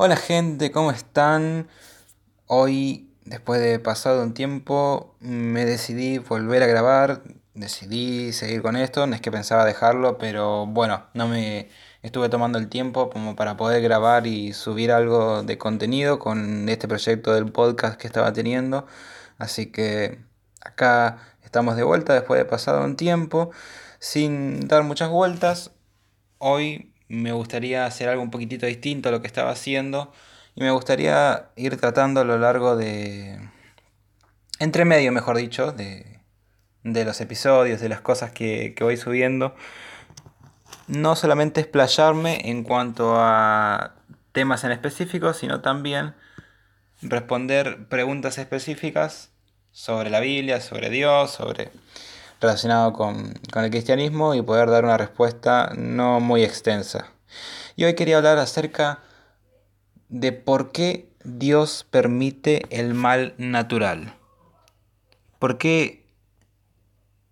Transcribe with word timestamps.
Hola 0.00 0.14
gente, 0.14 0.70
¿cómo 0.70 0.92
están? 0.92 1.66
Hoy, 2.46 3.10
después 3.24 3.60
de 3.60 3.80
pasado 3.80 4.22
un 4.22 4.32
tiempo, 4.32 5.16
me 5.18 5.64
decidí 5.64 6.18
volver 6.18 6.62
a 6.62 6.68
grabar, 6.68 7.24
decidí 7.54 8.32
seguir 8.32 8.62
con 8.62 8.76
esto, 8.76 9.08
no 9.08 9.16
es 9.16 9.20
que 9.20 9.32
pensaba 9.32 9.64
dejarlo, 9.64 10.16
pero 10.16 10.66
bueno, 10.66 11.06
no 11.14 11.26
me 11.26 11.68
estuve 12.02 12.28
tomando 12.28 12.60
el 12.60 12.68
tiempo 12.68 13.10
como 13.10 13.34
para 13.34 13.56
poder 13.56 13.82
grabar 13.82 14.28
y 14.28 14.52
subir 14.52 14.92
algo 14.92 15.42
de 15.42 15.58
contenido 15.58 16.20
con 16.20 16.68
este 16.68 16.86
proyecto 16.86 17.34
del 17.34 17.50
podcast 17.50 18.00
que 18.00 18.06
estaba 18.06 18.32
teniendo, 18.32 18.86
así 19.38 19.72
que 19.72 20.20
acá 20.60 21.18
estamos 21.42 21.74
de 21.74 21.82
vuelta 21.82 22.14
después 22.14 22.38
de 22.38 22.44
pasado 22.44 22.84
un 22.84 22.94
tiempo, 22.94 23.50
sin 23.98 24.68
dar 24.68 24.84
muchas 24.84 25.10
vueltas, 25.10 25.72
hoy 26.38 26.94
me 27.08 27.32
gustaría 27.32 27.86
hacer 27.86 28.08
algo 28.08 28.22
un 28.22 28.30
poquitito 28.30 28.66
distinto 28.66 29.08
a 29.08 29.12
lo 29.12 29.20
que 29.20 29.26
estaba 29.26 29.50
haciendo 29.50 30.12
y 30.54 30.62
me 30.62 30.70
gustaría 30.70 31.50
ir 31.56 31.76
tratando 31.76 32.20
a 32.20 32.24
lo 32.24 32.38
largo 32.38 32.76
de... 32.76 33.38
entre 34.58 34.84
medio, 34.84 35.12
mejor 35.12 35.36
dicho, 35.36 35.72
de, 35.72 36.20
de 36.82 37.04
los 37.04 37.20
episodios, 37.20 37.80
de 37.80 37.88
las 37.88 38.00
cosas 38.00 38.32
que, 38.32 38.74
que 38.76 38.84
voy 38.84 38.96
subiendo. 38.96 39.54
No 40.86 41.16
solamente 41.16 41.60
explayarme 41.60 42.50
en 42.50 42.64
cuanto 42.64 43.14
a 43.16 43.94
temas 44.32 44.64
en 44.64 44.72
específico, 44.72 45.32
sino 45.32 45.60
también 45.60 46.14
responder 47.02 47.86
preguntas 47.88 48.38
específicas 48.38 49.30
sobre 49.70 50.10
la 50.10 50.20
Biblia, 50.20 50.60
sobre 50.60 50.90
Dios, 50.90 51.30
sobre 51.30 51.70
relacionado 52.40 52.92
con, 52.92 53.34
el 53.54 53.70
cristianismo 53.70 54.34
y 54.34 54.42
poder 54.42 54.70
dar 54.70 54.84
una 54.84 54.96
respuesta 54.96 55.72
no 55.76 56.20
muy 56.20 56.44
extensa. 56.44 57.12
Y 57.76 57.84
hoy 57.84 57.94
quería 57.94 58.18
hablar 58.18 58.38
acerca 58.38 59.00
de 60.08 60.32
por 60.32 60.72
qué 60.72 61.08
Dios 61.24 61.86
permite 61.90 62.62
el 62.70 62.94
mal 62.94 63.34
natural. 63.38 64.14
¿Por 65.38 65.58
qué 65.58 66.06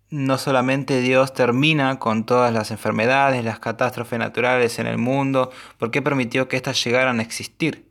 no 0.09 0.37
solamente 0.37 1.01
Dios 1.01 1.33
termina 1.33 1.99
con 1.99 2.25
todas 2.25 2.53
las 2.53 2.71
enfermedades, 2.71 3.43
las 3.43 3.59
catástrofes 3.59 4.19
naturales 4.19 4.79
en 4.79 4.87
el 4.87 4.97
mundo? 4.97 5.51
¿Por 5.77 5.91
qué 5.91 6.01
permitió 6.01 6.47
que 6.47 6.55
éstas 6.55 6.81
llegaran 6.83 7.19
a 7.19 7.23
existir? 7.23 7.86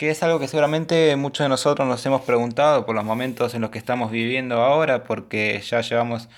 Que 0.00 0.08
es 0.08 0.22
algo 0.22 0.38
que 0.40 0.48
seguramente 0.48 1.14
muchos 1.16 1.44
de 1.44 1.50
nosotros 1.50 1.86
nos 1.86 2.06
hemos 2.06 2.22
preguntado 2.22 2.86
por 2.86 2.94
los 2.94 3.04
momentos 3.04 3.52
en 3.52 3.60
los 3.60 3.68
que 3.68 3.76
estamos 3.76 4.10
viviendo 4.10 4.62
ahora, 4.62 5.04
porque 5.04 5.60
ya 5.60 5.82
llevamos 5.82 6.30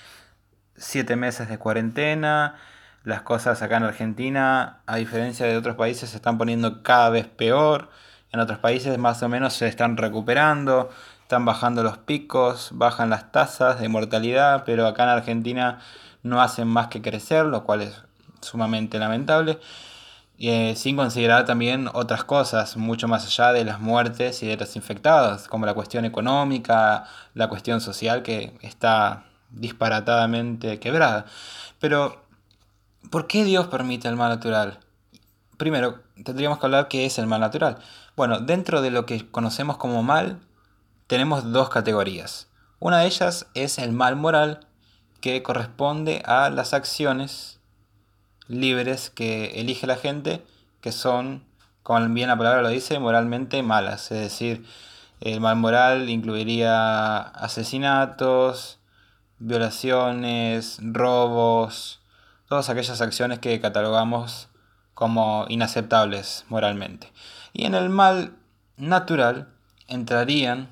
siete 0.75 1.15
meses 1.15 1.47
de 1.47 1.57
cuarentena, 1.57 2.57
las 3.05 3.21
cosas 3.21 3.61
acá 3.61 3.77
en 3.77 3.83
Argentina, 3.83 4.81
a 4.85 4.97
diferencia 4.97 5.45
de 5.45 5.55
otros 5.55 5.77
países, 5.77 6.09
se 6.09 6.17
están 6.17 6.37
poniendo 6.37 6.83
cada 6.83 7.09
vez 7.09 7.25
peor, 7.25 7.89
en 8.33 8.41
otros 8.41 8.59
países 8.59 8.97
más 8.97 9.23
o 9.23 9.29
menos 9.29 9.53
se 9.53 9.69
están 9.69 9.95
recuperando, 9.95 10.89
están 11.21 11.45
bajando 11.45 11.83
los 11.83 11.97
picos, 11.97 12.71
bajan 12.73 13.09
las 13.09 13.31
tasas 13.31 13.79
de 13.79 13.87
mortalidad, 13.87 14.65
pero 14.65 14.85
acá 14.87 15.03
en 15.03 15.09
Argentina 15.11 15.79
no 16.21 16.41
hacen 16.41 16.67
más 16.67 16.87
que 16.87 17.01
crecer, 17.01 17.45
lo 17.45 17.63
cual 17.63 17.83
es 17.83 18.03
sumamente 18.41 18.99
lamentable. 18.99 19.57
Eh, 20.45 20.75
sin 20.75 20.97
considerar 20.97 21.45
también 21.45 21.89
otras 21.93 22.25
cosas 22.25 22.75
mucho 22.75 23.07
más 23.07 23.25
allá 23.25 23.53
de 23.53 23.63
las 23.63 23.79
muertes 23.79 24.43
y 24.43 24.47
de 24.47 24.57
los 24.57 24.75
infectados, 24.75 25.47
como 25.47 25.65
la 25.65 25.73
cuestión 25.73 26.03
económica, 26.03 27.05
la 27.33 27.47
cuestión 27.47 27.79
social 27.79 28.23
que 28.23 28.51
está 28.61 29.23
disparatadamente 29.51 30.81
quebrada. 30.81 31.27
Pero, 31.79 32.25
¿por 33.09 33.27
qué 33.27 33.45
Dios 33.45 33.67
permite 33.67 34.09
el 34.09 34.17
mal 34.17 34.31
natural? 34.31 34.79
Primero, 35.55 36.03
tendríamos 36.25 36.59
que 36.59 36.65
hablar 36.65 36.89
qué 36.89 37.05
es 37.05 37.17
el 37.19 37.27
mal 37.27 37.39
natural. 37.39 37.77
Bueno, 38.17 38.41
dentro 38.41 38.81
de 38.81 38.91
lo 38.91 39.05
que 39.05 39.31
conocemos 39.31 39.77
como 39.77 40.03
mal, 40.03 40.41
tenemos 41.07 41.53
dos 41.53 41.69
categorías. 41.69 42.49
Una 42.79 42.99
de 42.99 43.05
ellas 43.05 43.47
es 43.53 43.77
el 43.77 43.93
mal 43.93 44.17
moral, 44.17 44.67
que 45.21 45.41
corresponde 45.41 46.21
a 46.25 46.49
las 46.49 46.73
acciones 46.73 47.61
libres 48.53 49.09
que 49.09 49.59
elige 49.59 49.87
la 49.87 49.95
gente, 49.95 50.43
que 50.81 50.91
son, 50.91 51.43
como 51.83 52.07
bien 52.09 52.29
la 52.29 52.37
palabra 52.37 52.61
lo 52.61 52.69
dice, 52.69 52.99
moralmente 52.99 53.63
malas. 53.63 54.11
Es 54.11 54.19
decir, 54.19 54.65
el 55.21 55.39
mal 55.39 55.55
moral 55.55 56.09
incluiría 56.09 57.19
asesinatos, 57.19 58.79
violaciones, 59.39 60.79
robos, 60.81 62.01
todas 62.47 62.69
aquellas 62.69 63.01
acciones 63.01 63.39
que 63.39 63.59
catalogamos 63.59 64.49
como 64.93 65.45
inaceptables 65.49 66.45
moralmente. 66.49 67.11
Y 67.51 67.65
en 67.65 67.75
el 67.75 67.89
mal 67.89 68.35
natural 68.77 69.47
entrarían 69.87 70.71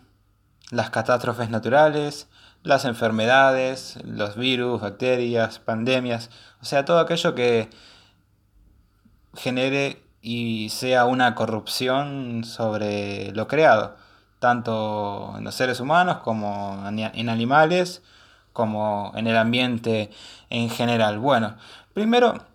las 0.70 0.90
catástrofes 0.90 1.50
naturales, 1.50 2.28
las 2.64 2.86
enfermedades, 2.86 3.98
los 4.04 4.36
virus, 4.36 4.82
bacterias, 4.82 5.60
pandemias, 5.60 6.30
o 6.62 6.66
sea, 6.66 6.86
todo 6.86 7.00
aquello 7.00 7.34
que 7.34 7.70
genere 9.34 10.02
y 10.22 10.70
sea 10.70 11.06
una 11.06 11.34
corrupción 11.36 12.44
sobre 12.44 13.32
lo 13.32 13.48
creado, 13.48 13.96
tanto 14.40 15.34
en 15.38 15.44
los 15.44 15.56
seres 15.56 15.80
humanos 15.80 16.18
como 16.18 16.84
en 16.88 17.30
animales, 17.30 18.04
como 18.54 19.12
en 19.16 19.28
el 19.28 19.38
ambiente 19.38 20.12
en 20.50 20.70
general. 20.70 21.20
Bueno, 21.20 21.56
primero 21.94 22.46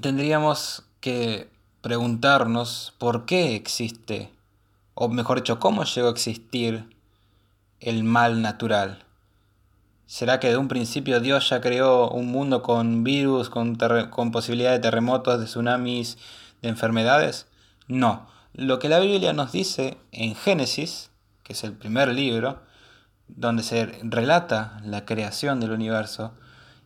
tendríamos 0.00 0.84
que 1.00 1.50
preguntarnos 1.80 2.94
por 2.98 3.24
qué 3.24 3.56
existe, 3.56 4.32
o 4.94 5.08
mejor 5.08 5.38
dicho, 5.38 5.58
cómo 5.58 5.84
llegó 5.84 6.08
a 6.08 6.12
existir 6.12 6.88
el 7.82 8.04
mal 8.04 8.40
natural? 8.42 9.04
¿Será 10.06 10.40
que 10.40 10.48
de 10.48 10.56
un 10.56 10.68
principio 10.68 11.20
Dios 11.20 11.48
ya 11.48 11.60
creó 11.60 12.10
un 12.10 12.26
mundo 12.26 12.62
con 12.62 13.02
virus, 13.02 13.48
con, 13.48 13.76
posibilidad 14.30 14.72
de 14.72 14.78
terremotos, 14.78 15.40
de 15.40 15.46
tsunamis, 15.46 16.18
de 16.60 16.68
enfermedades? 16.68 17.46
No. 17.88 18.28
Lo 18.52 18.78
que 18.78 18.88
la 18.88 18.98
Biblia 18.98 19.32
nos 19.32 19.52
dice 19.52 19.96
en 20.12 20.34
Génesis, 20.34 21.10
que 21.42 21.54
es 21.54 21.64
el 21.64 21.72
primer 21.72 22.08
libro, 22.08 22.60
donde 23.28 23.62
se 23.62 23.86
relata 24.02 24.80
la 24.84 25.06
creación 25.06 25.60
del 25.60 25.70
universo, 25.70 26.34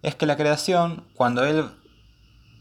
es 0.03 0.15
que 0.15 0.27
la 0.27 0.37
creación, 0.37 1.05
cuando 1.15 1.45
el 1.45 1.69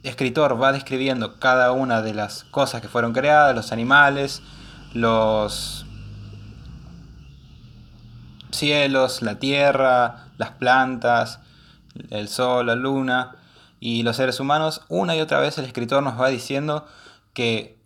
escritor 0.01 0.59
va 0.59 0.71
describiendo 0.71 1.39
cada 1.39 1.71
una 1.71 2.01
de 2.01 2.15
las 2.15 2.43
cosas 2.45 2.81
que 2.81 2.87
fueron 2.87 3.13
creadas, 3.13 3.55
los 3.55 3.71
animales, 3.71 4.41
los 4.93 5.84
cielos, 8.55 9.21
la 9.21 9.39
tierra, 9.39 10.27
las 10.37 10.51
plantas, 10.51 11.39
el 12.09 12.27
sol, 12.27 12.67
la 12.67 12.75
luna 12.75 13.35
y 13.79 14.03
los 14.03 14.17
seres 14.17 14.39
humanos, 14.39 14.81
una 14.89 15.15
y 15.15 15.21
otra 15.21 15.39
vez 15.39 15.57
el 15.57 15.65
escritor 15.65 16.03
nos 16.03 16.19
va 16.19 16.29
diciendo 16.29 16.87
que 17.33 17.77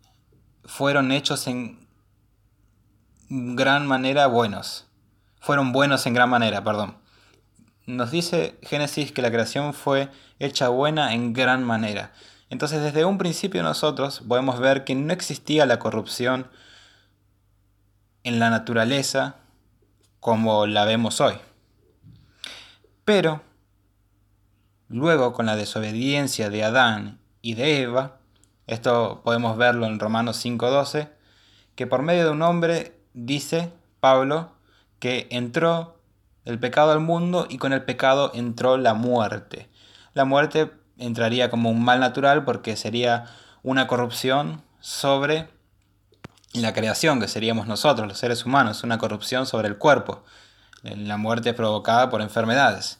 fueron 0.64 1.12
hechos 1.12 1.48
en 1.48 1.80
gran 3.30 3.88
manera 3.88 4.28
buenos. 4.28 4.86
Fueron 5.40 5.72
buenos 5.72 6.06
en 6.06 6.14
gran 6.14 6.30
manera, 6.30 6.64
perdón. 6.64 6.98
Nos 7.86 8.12
dice 8.12 8.60
Génesis 8.62 9.12
que 9.12 9.22
la 9.22 9.32
creación 9.32 9.74
fue 9.74 10.10
hecha 10.38 10.70
buena 10.70 11.14
en 11.14 11.34
gran 11.34 11.64
manera. 11.64 12.12
Entonces 12.50 12.82
desde 12.82 13.06
un 13.06 13.18
principio 13.18 13.64
nosotros 13.64 14.24
podemos 14.28 14.60
ver 14.60 14.84
que 14.84 14.96
no 14.96 15.14
existía 15.14 15.66
la 15.66 15.80
corrupción 15.80 16.48
en 18.24 18.40
la 18.40 18.50
naturaleza 18.50 19.38
como 20.20 20.68
la 20.68 20.86
vemos 20.86 21.22
hoy. 21.22 21.36
Pero, 23.06 23.42
luego 24.88 25.34
con 25.34 25.46
la 25.46 25.56
desobediencia 25.56 26.50
de 26.50 26.64
Adán 26.64 27.20
y 27.42 27.56
de 27.56 27.82
Eva, 27.82 28.18
esto 28.68 29.22
podemos 29.24 29.58
verlo 29.58 29.86
en 29.86 30.00
Romanos 30.00 30.44
5.12, 30.46 31.10
que 31.76 31.88
por 31.88 32.04
medio 32.04 32.26
de 32.26 32.32
un 32.32 32.42
hombre 32.42 33.00
dice 33.14 33.72
Pablo 34.00 34.52
que 35.00 35.28
entró 35.32 35.98
el 36.46 36.60
pecado 36.60 36.92
al 36.92 37.00
mundo 37.00 37.48
y 37.50 37.58
con 37.58 37.74
el 37.74 37.84
pecado 37.84 38.32
entró 38.34 38.78
la 38.78 38.94
muerte. 38.94 39.70
La 40.14 40.26
muerte 40.26 40.72
entraría 40.98 41.50
como 41.50 41.70
un 41.70 41.84
mal 41.84 42.00
natural 42.00 42.44
porque 42.44 42.76
sería 42.76 43.26
una 43.64 43.88
corrupción 43.88 44.62
sobre 44.80 45.50
la 46.54 46.74
creación, 46.74 47.20
que 47.20 47.28
seríamos 47.28 47.68
nosotros, 47.68 48.08
los 48.08 48.18
seres 48.18 48.46
humanos, 48.46 48.84
una 48.84 48.98
corrupción 48.98 49.46
sobre 49.46 49.68
el 49.68 49.78
cuerpo, 49.78 50.24
la 50.84 51.18
muerte 51.18 51.54
provocada 51.54 52.10
por 52.10 52.22
enfermedades. 52.22 53.00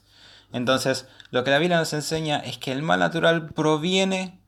Entonces, 0.52 1.08
lo 1.32 1.44
que 1.44 1.52
la 1.52 1.60
Biblia 1.60 1.78
nos 1.78 1.94
enseña 1.94 2.38
es 2.40 2.58
que 2.58 2.72
el 2.72 2.82
mal 2.82 3.00
natural 3.00 3.50
proviene 3.50 4.40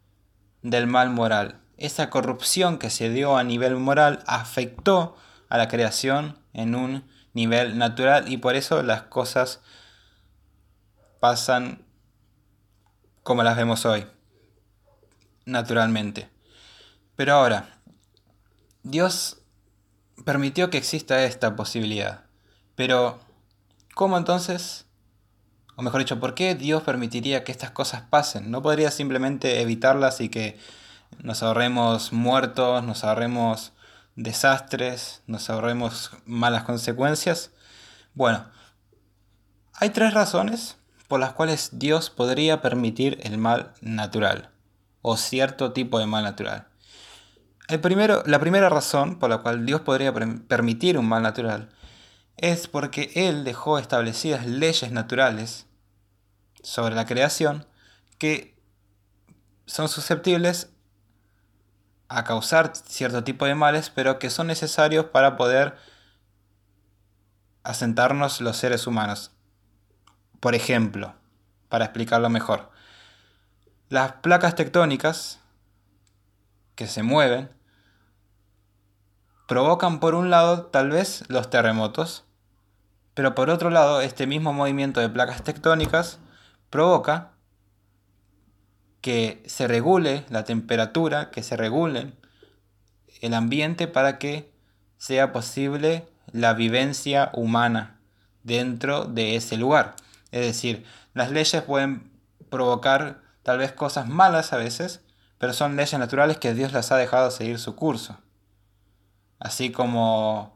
del 0.62 0.88
mal 0.88 1.10
moral. 1.10 1.60
Esa 1.78 2.10
corrupción 2.10 2.78
que 2.78 2.90
se 2.90 3.10
dio 3.10 3.38
a 3.38 3.44
nivel 3.44 3.76
moral 3.76 4.24
afectó 4.28 5.16
a 5.50 5.58
la 5.58 5.68
creación 5.68 6.40
en 6.54 6.76
un 6.76 7.04
nivel 7.34 7.78
natural 7.78 8.32
y 8.32 8.38
por 8.38 8.56
eso 8.56 8.84
las 8.84 9.04
cosas 9.04 9.62
pasan 11.20 11.86
como 13.24 13.44
las 13.44 13.56
vemos 13.56 13.86
hoy, 13.86 14.06
naturalmente. 15.46 16.30
Pero 17.16 17.36
ahora, 17.36 17.81
Dios 18.84 19.42
permitió 20.26 20.70
que 20.70 20.78
exista 20.78 21.24
esta 21.24 21.56
posibilidad. 21.56 22.26
Pero, 22.76 23.20
¿cómo 23.94 24.18
entonces? 24.18 24.86
O 25.76 25.84
mejor 25.84 26.00
dicho, 26.02 26.20
¿por 26.20 26.36
qué 26.36 26.56
Dios 26.56 26.84
permitiría 26.84 27.44
que 27.44 27.52
estas 27.52 27.72
cosas 27.72 28.04
pasen? 28.10 28.52
¿No 28.52 28.62
podría 28.62 28.92
simplemente 28.92 29.62
evitarlas 29.62 30.22
y 30.22 30.30
que 30.30 30.60
nos 31.20 31.44
ahorremos 31.44 32.14
muertos, 32.14 32.84
nos 32.84 33.04
ahorremos 33.04 33.74
desastres, 34.16 35.22
nos 35.28 35.50
ahorremos 35.50 36.12
malas 36.26 36.64
consecuencias? 36.64 37.52
Bueno, 38.14 38.46
hay 39.74 39.90
tres 39.90 40.14
razones 40.14 40.78
por 41.08 41.20
las 41.20 41.34
cuales 41.34 41.72
Dios 41.74 42.10
podría 42.10 42.62
permitir 42.62 43.20
el 43.24 43.38
mal 43.38 43.74
natural 43.82 44.50
o 45.02 45.18
cierto 45.18 45.74
tipo 45.74 46.00
de 46.00 46.06
mal 46.06 46.24
natural. 46.24 46.71
El 47.72 47.80
primero, 47.80 48.22
la 48.26 48.38
primera 48.38 48.68
razón 48.68 49.18
por 49.18 49.30
la 49.30 49.38
cual 49.38 49.66
Dios 49.66 49.80
podría 49.80 50.14
permitir 50.14 50.98
un 50.98 51.08
mal 51.08 51.24
natural 51.24 51.70
es 52.36 52.68
porque 52.68 53.14
Él 53.16 53.46
dejó 53.46 53.80
establecidas 53.80 54.46
leyes 54.46 54.92
naturales 54.92 55.68
sobre 56.64 56.96
la 56.96 57.06
creación 57.06 57.66
que 58.18 58.60
son 59.68 59.88
susceptibles 59.88 60.70
a 62.10 62.26
causar 62.26 62.74
cierto 62.76 63.24
tipo 63.24 63.46
de 63.46 63.56
males, 63.56 63.90
pero 63.90 64.20
que 64.20 64.30
son 64.30 64.48
necesarios 64.48 65.06
para 65.06 65.38
poder 65.38 65.78
asentarnos 67.64 68.42
los 68.42 68.58
seres 68.58 68.86
humanos. 68.86 69.32
Por 70.42 70.56
ejemplo, 70.56 71.16
para 71.70 71.86
explicarlo 71.86 72.30
mejor, 72.30 72.70
las 73.88 74.12
placas 74.12 74.56
tectónicas 74.56 75.40
que 76.76 76.88
se 76.88 77.02
mueven 77.02 77.61
provocan 79.52 80.00
por 80.00 80.16
un 80.16 80.30
lado 80.30 80.68
tal 80.68 80.92
vez 80.92 81.26
los 81.28 81.50
terremotos, 81.50 82.24
pero 83.14 83.36
por 83.36 83.50
otro 83.50 83.70
lado 83.70 84.00
este 84.00 84.26
mismo 84.26 84.54
movimiento 84.54 85.02
de 85.02 85.10
placas 85.10 85.44
tectónicas 85.44 86.20
provoca 86.70 87.34
que 89.02 89.44
se 89.48 89.68
regule 89.68 90.24
la 90.30 90.46
temperatura, 90.46 91.32
que 91.32 91.44
se 91.44 91.58
regule 91.58 92.14
el 93.20 93.34
ambiente 93.34 93.90
para 93.90 94.20
que 94.20 94.54
sea 94.96 95.34
posible 95.34 96.08
la 96.32 96.54
vivencia 96.54 97.30
humana 97.34 98.00
dentro 98.44 99.04
de 99.04 99.36
ese 99.36 99.58
lugar. 99.58 99.98
Es 100.32 100.46
decir, 100.46 100.86
las 101.14 101.30
leyes 101.30 101.62
pueden 101.64 102.10
provocar 102.50 103.22
tal 103.44 103.58
vez 103.58 103.74
cosas 103.74 104.08
malas 104.08 104.54
a 104.54 104.58
veces, 104.58 105.02
pero 105.40 105.52
son 105.52 105.76
leyes 105.76 106.00
naturales 106.00 106.38
que 106.38 106.54
Dios 106.54 106.72
las 106.72 106.94
ha 106.94 106.96
dejado 106.96 107.32
seguir 107.32 107.60
su 107.60 107.76
curso. 107.76 108.18
Así 109.42 109.72
como 109.72 110.56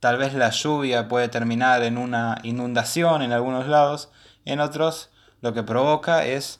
tal 0.00 0.18
vez 0.18 0.34
la 0.34 0.50
lluvia 0.50 1.06
puede 1.06 1.28
terminar 1.28 1.84
en 1.84 1.96
una 1.96 2.38
inundación 2.42 3.22
en 3.22 3.32
algunos 3.32 3.68
lados, 3.68 4.10
en 4.44 4.58
otros 4.58 5.10
lo 5.42 5.54
que 5.54 5.62
provoca 5.62 6.24
es 6.24 6.58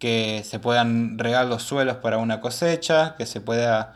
que 0.00 0.42
se 0.44 0.58
puedan 0.58 1.16
regar 1.16 1.46
los 1.46 1.62
suelos 1.62 1.98
para 1.98 2.18
una 2.18 2.40
cosecha, 2.40 3.14
que 3.16 3.26
se 3.26 3.40
pueda 3.40 3.94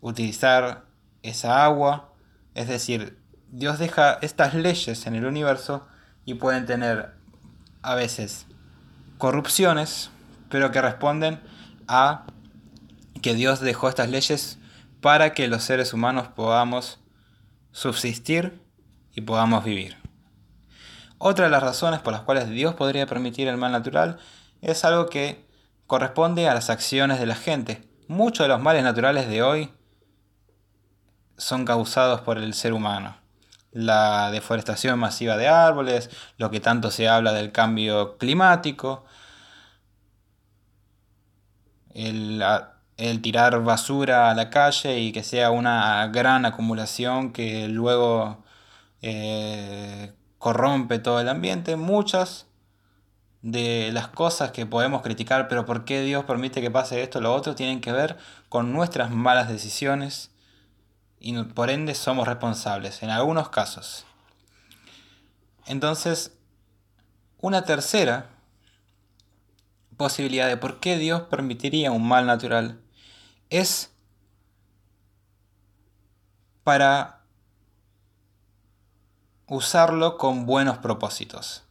utilizar 0.00 0.86
esa 1.22 1.62
agua. 1.62 2.14
Es 2.54 2.66
decir, 2.66 3.18
Dios 3.50 3.78
deja 3.78 4.14
estas 4.22 4.54
leyes 4.54 5.06
en 5.06 5.14
el 5.14 5.26
universo 5.26 5.86
y 6.24 6.34
pueden 6.34 6.64
tener 6.64 7.12
a 7.82 7.94
veces 7.94 8.46
corrupciones, 9.18 10.10
pero 10.48 10.70
que 10.70 10.80
responden 10.80 11.38
a 11.86 12.24
que 13.20 13.34
Dios 13.34 13.60
dejó 13.60 13.90
estas 13.90 14.08
leyes 14.08 14.58
para 15.04 15.34
que 15.34 15.48
los 15.48 15.62
seres 15.62 15.92
humanos 15.92 16.28
podamos 16.28 16.98
subsistir 17.72 18.62
y 19.12 19.20
podamos 19.20 19.62
vivir. 19.62 19.98
Otra 21.18 21.44
de 21.44 21.50
las 21.50 21.62
razones 21.62 22.00
por 22.00 22.14
las 22.14 22.22
cuales 22.22 22.48
Dios 22.48 22.74
podría 22.74 23.04
permitir 23.04 23.46
el 23.46 23.58
mal 23.58 23.70
natural 23.70 24.16
es 24.62 24.82
algo 24.82 25.10
que 25.10 25.46
corresponde 25.86 26.48
a 26.48 26.54
las 26.54 26.70
acciones 26.70 27.20
de 27.20 27.26
la 27.26 27.34
gente. 27.34 27.86
Muchos 28.08 28.44
de 28.44 28.48
los 28.48 28.62
males 28.62 28.82
naturales 28.82 29.28
de 29.28 29.42
hoy 29.42 29.74
son 31.36 31.66
causados 31.66 32.22
por 32.22 32.38
el 32.38 32.54
ser 32.54 32.72
humano. 32.72 33.14
La 33.72 34.30
deforestación 34.30 34.98
masiva 34.98 35.36
de 35.36 35.48
árboles, 35.48 36.08
lo 36.38 36.50
que 36.50 36.60
tanto 36.60 36.90
se 36.90 37.10
habla 37.10 37.34
del 37.34 37.52
cambio 37.52 38.16
climático, 38.16 39.04
el 41.92 42.42
el 42.96 43.20
tirar 43.22 43.62
basura 43.62 44.30
a 44.30 44.34
la 44.34 44.50
calle 44.50 45.00
y 45.00 45.12
que 45.12 45.22
sea 45.22 45.50
una 45.50 46.06
gran 46.08 46.46
acumulación 46.46 47.32
que 47.32 47.68
luego 47.68 48.44
eh, 49.02 50.12
corrompe 50.38 50.98
todo 50.98 51.20
el 51.20 51.28
ambiente. 51.28 51.76
Muchas 51.76 52.46
de 53.42 53.90
las 53.92 54.08
cosas 54.08 54.52
que 54.52 54.64
podemos 54.64 55.02
criticar, 55.02 55.48
pero 55.48 55.66
¿por 55.66 55.84
qué 55.84 56.02
Dios 56.02 56.24
permite 56.24 56.60
que 56.60 56.70
pase 56.70 57.02
esto 57.02 57.18
o 57.18 57.22
lo 57.22 57.34
otro? 57.34 57.54
Tienen 57.54 57.80
que 57.80 57.92
ver 57.92 58.16
con 58.48 58.72
nuestras 58.72 59.10
malas 59.10 59.48
decisiones 59.48 60.30
y 61.18 61.42
por 61.42 61.70
ende 61.70 61.94
somos 61.94 62.28
responsables 62.28 63.02
en 63.02 63.10
algunos 63.10 63.48
casos. 63.48 64.06
Entonces, 65.66 66.36
una 67.40 67.64
tercera 67.64 68.30
posibilidad 69.96 70.48
de 70.48 70.56
por 70.56 70.80
qué 70.80 70.98
Dios 70.98 71.22
permitiría 71.22 71.92
un 71.92 72.06
mal 72.06 72.26
natural 72.26 72.83
es 73.50 73.90
para 76.64 77.20
usarlo 79.46 80.16
con 80.18 80.46
buenos 80.46 80.78
propósitos. 80.78 81.64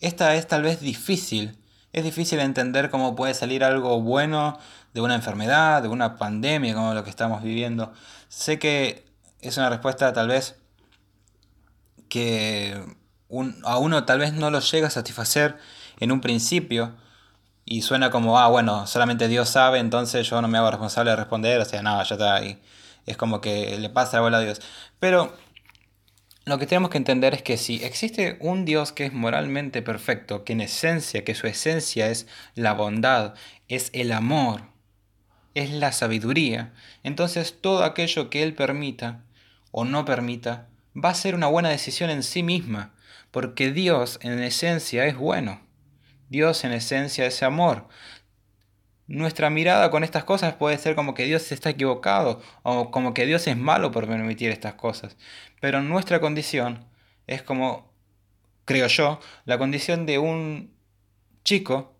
Esta 0.00 0.34
es 0.34 0.46
tal 0.46 0.62
vez 0.62 0.80
difícil. 0.80 1.58
Es 1.92 2.04
difícil 2.04 2.38
entender 2.40 2.90
cómo 2.90 3.16
puede 3.16 3.34
salir 3.34 3.64
algo 3.64 4.00
bueno 4.00 4.58
de 4.94 5.00
una 5.00 5.14
enfermedad, 5.14 5.82
de 5.82 5.88
una 5.88 6.16
pandemia 6.16 6.74
como 6.74 6.94
lo 6.94 7.02
que 7.02 7.10
estamos 7.10 7.42
viviendo. 7.42 7.92
Sé 8.28 8.58
que 8.58 9.06
es 9.40 9.56
una 9.56 9.70
respuesta 9.70 10.12
tal 10.12 10.28
vez 10.28 10.56
que 12.08 12.84
a 13.64 13.78
uno 13.78 14.04
tal 14.04 14.18
vez 14.18 14.32
no 14.32 14.50
lo 14.50 14.60
llega 14.60 14.88
a 14.88 14.90
satisfacer 14.90 15.58
en 16.00 16.12
un 16.12 16.20
principio, 16.20 16.94
y 17.70 17.82
suena 17.82 18.10
como, 18.10 18.38
ah, 18.38 18.48
bueno, 18.48 18.86
solamente 18.86 19.28
Dios 19.28 19.50
sabe, 19.50 19.78
entonces 19.78 20.28
yo 20.28 20.40
no 20.40 20.48
me 20.48 20.56
hago 20.56 20.70
responsable 20.70 21.10
de 21.10 21.16
responder, 21.16 21.60
o 21.60 21.64
sea, 21.66 21.82
nada, 21.82 22.02
ya 22.02 22.14
está 22.14 22.34
ahí. 22.36 22.58
Es 23.04 23.18
como 23.18 23.42
que 23.42 23.76
le 23.78 23.90
pasa 23.90 24.16
la 24.16 24.22
bola 24.22 24.38
a 24.38 24.40
Dios. 24.40 24.62
Pero 24.98 25.34
lo 26.46 26.58
que 26.58 26.66
tenemos 26.66 26.88
que 26.88 26.96
entender 26.96 27.34
es 27.34 27.42
que 27.42 27.58
si 27.58 27.84
existe 27.84 28.38
un 28.40 28.64
Dios 28.64 28.92
que 28.92 29.04
es 29.04 29.12
moralmente 29.12 29.82
perfecto, 29.82 30.44
que 30.44 30.54
en 30.54 30.62
esencia, 30.62 31.24
que 31.24 31.34
su 31.34 31.46
esencia 31.46 32.08
es 32.08 32.26
la 32.54 32.72
bondad, 32.72 33.34
es 33.68 33.90
el 33.92 34.12
amor, 34.12 34.62
es 35.54 35.70
la 35.70 35.92
sabiduría, 35.92 36.72
entonces 37.02 37.60
todo 37.60 37.84
aquello 37.84 38.30
que 38.30 38.42
Él 38.42 38.54
permita 38.54 39.24
o 39.72 39.84
no 39.84 40.06
permita 40.06 40.68
va 40.96 41.10
a 41.10 41.14
ser 41.14 41.34
una 41.34 41.48
buena 41.48 41.68
decisión 41.68 42.08
en 42.08 42.22
sí 42.22 42.42
misma, 42.42 42.94
porque 43.30 43.72
Dios 43.72 44.18
en 44.22 44.42
esencia 44.42 45.04
es 45.04 45.18
bueno. 45.18 45.67
Dios 46.28 46.64
en 46.64 46.72
esencia 46.72 47.26
es 47.26 47.42
amor. 47.42 47.88
Nuestra 49.06 49.48
mirada 49.48 49.90
con 49.90 50.04
estas 50.04 50.24
cosas 50.24 50.54
puede 50.54 50.76
ser 50.76 50.94
como 50.94 51.14
que 51.14 51.24
Dios 51.24 51.50
está 51.50 51.70
equivocado 51.70 52.42
o 52.62 52.90
como 52.90 53.14
que 53.14 53.24
Dios 53.24 53.46
es 53.46 53.56
malo 53.56 53.90
por 53.90 54.06
permitir 54.06 54.50
estas 54.50 54.74
cosas. 54.74 55.16
Pero 55.60 55.82
nuestra 55.82 56.20
condición 56.20 56.84
es 57.26 57.42
como, 57.42 57.92
creo 58.66 58.86
yo, 58.86 59.20
la 59.46 59.56
condición 59.56 60.04
de 60.04 60.18
un 60.18 60.74
chico 61.44 61.96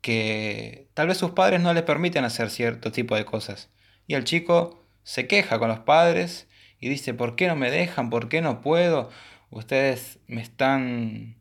que 0.00 0.88
tal 0.94 1.08
vez 1.08 1.18
sus 1.18 1.30
padres 1.32 1.60
no 1.60 1.72
le 1.74 1.82
permiten 1.82 2.24
hacer 2.24 2.50
cierto 2.50 2.90
tipo 2.92 3.16
de 3.16 3.24
cosas. 3.24 3.70
Y 4.06 4.14
el 4.14 4.24
chico 4.24 4.84
se 5.04 5.28
queja 5.28 5.58
con 5.58 5.68
los 5.68 5.80
padres 5.80 6.48
y 6.80 6.88
dice, 6.88 7.14
¿por 7.14 7.36
qué 7.36 7.46
no 7.46 7.56
me 7.56 7.70
dejan? 7.70 8.10
¿Por 8.10 8.28
qué 8.28 8.40
no 8.40 8.60
puedo? 8.60 9.10
Ustedes 9.50 10.18
me 10.26 10.42
están 10.42 11.35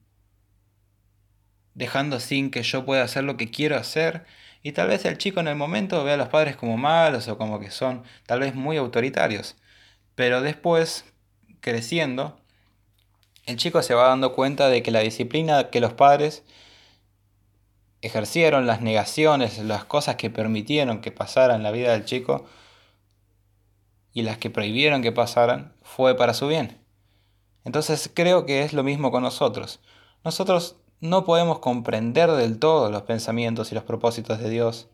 dejando 1.75 2.19
sin 2.19 2.49
que 2.49 2.63
yo 2.63 2.85
pueda 2.85 3.03
hacer 3.03 3.23
lo 3.23 3.37
que 3.37 3.51
quiero 3.51 3.75
hacer. 3.77 4.25
Y 4.63 4.71
tal 4.71 4.87
vez 4.87 5.05
el 5.05 5.19
chico 5.19 5.39
en 5.41 5.47
el 5.47 5.55
momento 5.55 6.03
ve 6.03 6.13
a 6.13 6.17
los 6.17 6.29
padres 6.29 6.55
como 6.55 6.77
malos 6.77 7.27
o 7.27 7.37
como 7.37 7.59
que 7.59 7.69
son 7.69 8.03
tal 8.25 8.39
vez 8.39 8.55
muy 8.55 8.77
autoritarios. 8.77 9.55
Pero 10.15 10.41
después, 10.41 11.05
creciendo, 11.61 12.39
el 13.45 13.57
chico 13.57 13.83
se 13.83 13.93
va 13.93 14.07
dando 14.07 14.33
cuenta 14.33 14.69
de 14.69 14.81
que 14.81 14.91
la 14.91 15.01
disciplina 15.01 15.69
que 15.69 15.81
los 15.81 15.93
padres 15.93 16.43
ejercieron, 18.01 18.65
las 18.67 18.81
negaciones, 18.81 19.59
las 19.59 19.85
cosas 19.85 20.15
que 20.15 20.29
permitieron 20.29 21.01
que 21.01 21.11
pasaran 21.11 21.57
en 21.57 21.63
la 21.63 21.71
vida 21.71 21.91
del 21.91 22.05
chico 22.05 22.45
y 24.13 24.21
las 24.21 24.37
que 24.37 24.49
prohibieron 24.49 25.01
que 25.01 25.11
pasaran, 25.11 25.75
fue 25.83 26.15
para 26.15 26.33
su 26.33 26.47
bien. 26.47 26.79
Entonces 27.65 28.09
creo 28.13 28.45
que 28.45 28.63
es 28.63 28.73
lo 28.73 28.83
mismo 28.83 29.11
con 29.11 29.23
nosotros. 29.23 29.81
Nosotros 30.23 30.77
no 31.05 31.25
podemos 31.25 31.59
comprender 31.59 32.31
del 32.31 32.59
todo 32.59 32.89
los 32.91 33.03
pensamientos 33.03 33.71
y 33.71 33.75
los 33.75 33.83
propósitos 33.83 34.39
de 34.39 34.49
Dios. 34.49 34.87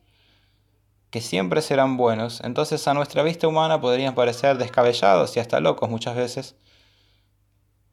que 1.11 1.21
siempre 1.21 1.61
serán 1.61 1.97
buenos, 1.97 2.41
entonces 2.43 2.87
a 2.87 2.93
nuestra 2.93 3.21
vista 3.23 3.47
humana 3.47 3.81
podrían 3.81 4.15
parecer 4.15 4.57
descabellados 4.57 5.35
y 5.35 5.41
hasta 5.41 5.59
locos 5.59 5.89
muchas 5.89 6.15
veces. 6.15 6.55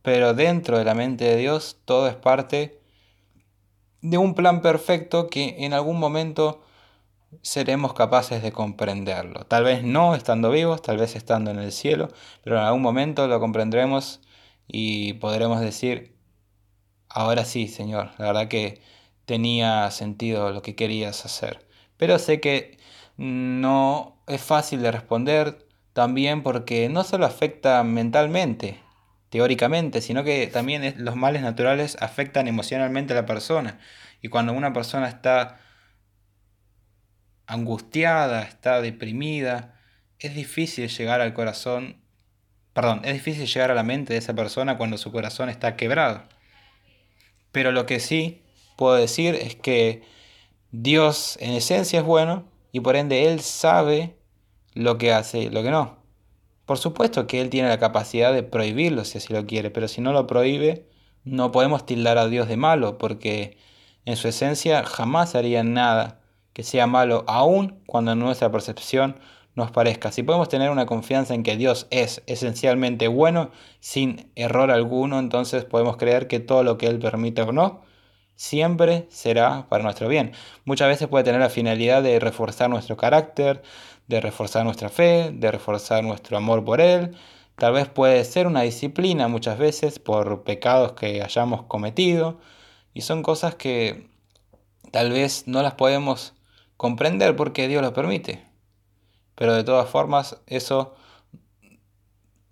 Pero 0.02 0.34
dentro 0.34 0.78
de 0.78 0.84
la 0.84 0.94
mente 0.94 1.24
de 1.24 1.36
Dios 1.36 1.78
todo 1.84 2.08
es 2.08 2.14
parte 2.14 2.80
de 4.02 4.18
un 4.18 4.34
plan 4.34 4.62
perfecto 4.62 5.28
que 5.28 5.56
en 5.58 5.72
algún 5.72 5.98
momento 5.98 6.62
seremos 7.42 7.92
capaces 7.94 8.42
de 8.42 8.52
comprenderlo. 8.52 9.44
Tal 9.46 9.64
vez 9.64 9.82
no 9.82 10.14
estando 10.14 10.50
vivos, 10.50 10.82
tal 10.82 10.98
vez 10.98 11.16
estando 11.16 11.50
en 11.50 11.58
el 11.58 11.72
cielo, 11.72 12.08
pero 12.42 12.56
en 12.58 12.64
algún 12.64 12.82
momento 12.82 13.26
lo 13.28 13.40
comprenderemos 13.40 14.20
y 14.66 15.14
podremos 15.14 15.60
decir, 15.60 16.17
ahora 17.18 17.44
sí, 17.44 17.66
Señor, 17.68 18.12
la 18.18 18.26
verdad 18.26 18.48
que 18.48 18.80
tenía 19.24 19.90
sentido 19.90 20.52
lo 20.52 20.62
que 20.62 20.76
querías 20.76 21.24
hacer. 21.24 21.66
Pero 21.96 22.18
sé 22.18 22.40
que 22.40 22.78
no 23.16 24.22
es 24.28 24.40
fácil 24.40 24.82
de 24.82 24.92
responder 24.92 25.66
también 25.92 26.42
porque 26.44 26.88
no 26.88 27.02
solo 27.02 27.26
afecta 27.26 27.82
mentalmente, 27.82 28.80
teóricamente, 29.30 30.00
sino 30.00 30.22
que 30.22 30.46
también 30.46 30.94
los 30.98 31.16
males 31.16 31.42
naturales 31.42 31.96
afectan 32.00 32.46
emocionalmente 32.46 33.14
a 33.14 33.16
la 33.16 33.26
persona. 33.26 33.80
Y 34.22 34.28
cuando 34.28 34.52
una 34.52 34.72
persona 34.72 35.08
está 35.08 35.60
angustiada, 37.46 38.42
está 38.44 38.80
deprimida, 38.80 39.74
es 40.20 40.34
difícil 40.36 40.88
llegar 40.88 41.20
al 41.20 41.34
corazón, 41.34 42.00
perdón, 42.74 43.00
es 43.04 43.14
difícil 43.14 43.46
llegar 43.46 43.72
a 43.72 43.74
la 43.74 43.82
mente 43.82 44.12
de 44.12 44.20
esa 44.20 44.34
persona 44.34 44.78
cuando 44.78 44.98
su 44.98 45.10
corazón 45.10 45.48
está 45.48 45.76
quebrado. 45.76 46.22
Pero 47.58 47.72
lo 47.72 47.86
que 47.86 47.98
sí 47.98 48.44
puedo 48.76 48.94
decir 48.94 49.34
es 49.34 49.56
que 49.56 50.04
Dios 50.70 51.36
en 51.40 51.54
esencia 51.54 51.98
es 51.98 52.06
bueno 52.06 52.44
y 52.70 52.78
por 52.78 52.94
ende 52.94 53.26
Él 53.26 53.40
sabe 53.40 54.16
lo 54.74 54.96
que 54.96 55.12
hace 55.12 55.40
y 55.40 55.50
lo 55.50 55.64
que 55.64 55.72
no. 55.72 55.96
Por 56.66 56.78
supuesto 56.78 57.26
que 57.26 57.40
Él 57.40 57.50
tiene 57.50 57.68
la 57.68 57.80
capacidad 57.80 58.32
de 58.32 58.44
prohibirlo 58.44 59.04
si 59.04 59.18
así 59.18 59.32
lo 59.32 59.44
quiere, 59.44 59.72
pero 59.72 59.88
si 59.88 60.00
no 60.00 60.12
lo 60.12 60.28
prohíbe, 60.28 60.86
no 61.24 61.50
podemos 61.50 61.84
tildar 61.84 62.16
a 62.16 62.28
Dios 62.28 62.46
de 62.46 62.56
malo, 62.56 62.96
porque 62.96 63.58
en 64.04 64.14
su 64.14 64.28
esencia 64.28 64.84
jamás 64.84 65.34
haría 65.34 65.64
nada 65.64 66.20
que 66.52 66.62
sea 66.62 66.86
malo, 66.86 67.24
aun 67.26 67.82
cuando 67.86 68.12
en 68.12 68.20
nuestra 68.20 68.52
percepción 68.52 69.18
nos 69.58 69.70
parezca. 69.70 70.10
Si 70.12 70.22
podemos 70.22 70.48
tener 70.48 70.70
una 70.70 70.86
confianza 70.86 71.34
en 71.34 71.42
que 71.42 71.56
Dios 71.56 71.86
es 71.90 72.22
esencialmente 72.26 73.08
bueno, 73.08 73.50
sin 73.80 74.30
error 74.36 74.70
alguno, 74.70 75.18
entonces 75.18 75.64
podemos 75.64 75.98
creer 75.98 76.28
que 76.28 76.40
todo 76.40 76.62
lo 76.62 76.78
que 76.78 76.86
Él 76.86 76.98
permite 76.98 77.42
o 77.42 77.52
no, 77.52 77.82
siempre 78.36 79.06
será 79.10 79.68
para 79.68 79.84
nuestro 79.84 80.08
bien. 80.08 80.32
Muchas 80.64 80.88
veces 80.88 81.08
puede 81.08 81.24
tener 81.24 81.40
la 81.40 81.50
finalidad 81.50 82.02
de 82.02 82.20
reforzar 82.20 82.70
nuestro 82.70 82.96
carácter, 82.96 83.62
de 84.06 84.20
reforzar 84.20 84.64
nuestra 84.64 84.88
fe, 84.88 85.30
de 85.34 85.50
reforzar 85.50 86.04
nuestro 86.04 86.36
amor 86.38 86.64
por 86.64 86.80
Él. 86.80 87.16
Tal 87.56 87.72
vez 87.74 87.88
puede 87.88 88.24
ser 88.24 88.46
una 88.46 88.62
disciplina 88.62 89.28
muchas 89.28 89.58
veces 89.58 89.98
por 89.98 90.44
pecados 90.44 90.92
que 90.92 91.22
hayamos 91.22 91.64
cometido. 91.64 92.38
Y 92.94 93.02
son 93.02 93.22
cosas 93.22 93.56
que 93.56 94.08
tal 94.92 95.12
vez 95.12 95.44
no 95.46 95.62
las 95.62 95.74
podemos 95.74 96.34
comprender 96.76 97.36
porque 97.36 97.68
Dios 97.68 97.82
lo 97.82 97.92
permite. 97.92 98.47
Pero 99.38 99.54
de 99.54 99.62
todas 99.62 99.88
formas, 99.88 100.40
eso 100.48 100.96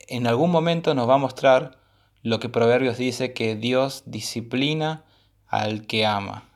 en 0.07 0.29
algún 0.29 0.53
momento 0.53 0.95
nos 0.95 1.09
va 1.09 1.15
a 1.15 1.19
mostrar 1.19 1.81
lo 2.23 2.39
que 2.39 2.49
Proverbios 2.49 2.97
dice 2.97 3.33
que 3.33 3.57
Dios 3.57 4.05
disciplina 4.07 5.05
al 5.49 5.89
que 5.89 6.07
ama. 6.07 6.49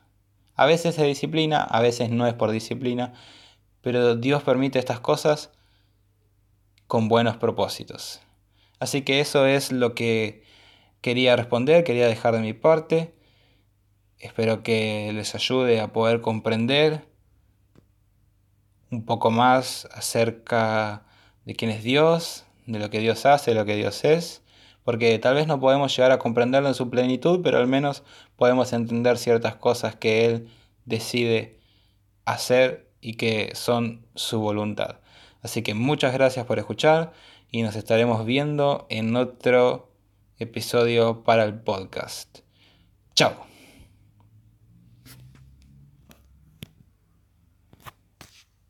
A 0.55 0.65
veces 0.65 0.95
se 0.95 1.03
disciplina, 1.03 1.61
a 1.61 1.81
veces 1.81 2.11
no 2.11 2.27
es 2.27 2.33
por 2.33 2.51
disciplina, 2.51 3.13
pero 3.81 4.15
Dios 4.15 4.41
permite 4.41 4.79
estas 4.79 5.01
cosas 5.01 5.51
con 6.87 7.09
buenos 7.09 7.35
propósitos. 7.35 8.21
Así 8.79 9.01
que 9.01 9.19
eso 9.19 9.45
es 9.45 9.73
lo 9.73 9.95
que 9.95 10.45
quería 11.01 11.35
responder, 11.35 11.83
quería 11.83 12.07
dejar 12.07 12.35
de 12.35 12.39
mi 12.39 12.53
parte. 12.53 13.13
Espero 14.17 14.63
que 14.63 15.11
les 15.13 15.35
ayude 15.35 15.81
a 15.81 15.91
poder 15.91 16.21
comprender 16.21 17.10
un 18.91 19.05
poco 19.05 19.31
más 19.31 19.87
acerca 19.93 21.03
de 21.45 21.55
quién 21.55 21.71
es 21.71 21.83
Dios, 21.83 22.45
de 22.67 22.79
lo 22.79 22.89
que 22.89 22.99
Dios 22.99 23.25
hace, 23.25 23.51
de 23.51 23.55
lo 23.55 23.65
que 23.65 23.75
Dios 23.75 24.03
es, 24.03 24.43
porque 24.83 25.17
tal 25.19 25.35
vez 25.35 25.47
no 25.47 25.59
podemos 25.59 25.95
llegar 25.95 26.11
a 26.11 26.19
comprenderlo 26.19 26.67
en 26.67 26.75
su 26.75 26.89
plenitud, 26.89 27.41
pero 27.43 27.57
al 27.57 27.67
menos 27.67 28.03
podemos 28.35 28.73
entender 28.73 29.17
ciertas 29.17 29.55
cosas 29.55 29.95
que 29.95 30.25
Él 30.25 30.47
decide 30.85 31.59
hacer 32.25 32.89
y 32.99 33.15
que 33.15 33.51
son 33.55 34.05
su 34.15 34.39
voluntad. 34.39 34.97
Así 35.41 35.63
que 35.63 35.73
muchas 35.73 36.13
gracias 36.13 36.45
por 36.45 36.59
escuchar 36.59 37.13
y 37.49 37.63
nos 37.63 37.75
estaremos 37.75 38.25
viendo 38.25 38.85
en 38.89 39.15
otro 39.15 39.91
episodio 40.37 41.23
para 41.23 41.43
el 41.43 41.55
podcast. 41.55 42.39
Chao. 43.15 43.50